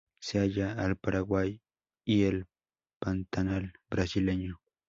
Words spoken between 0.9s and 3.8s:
Paraguay y el Pantanal